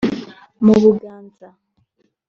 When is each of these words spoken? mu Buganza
mu 0.65 0.75
Buganza 0.81 1.47